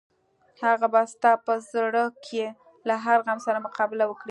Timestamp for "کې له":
2.25-2.95